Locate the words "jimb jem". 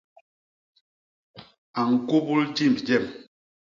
2.55-3.05